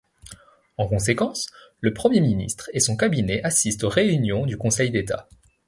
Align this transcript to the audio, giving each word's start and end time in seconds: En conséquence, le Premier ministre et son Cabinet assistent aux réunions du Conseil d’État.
En 0.79 0.87
conséquence, 0.87 1.47
le 1.79 1.93
Premier 1.93 2.21
ministre 2.21 2.71
et 2.73 2.79
son 2.79 2.97
Cabinet 2.97 3.39
assistent 3.43 3.83
aux 3.83 3.89
réunions 3.89 4.47
du 4.47 4.57
Conseil 4.57 4.89
d’État. 4.89 5.29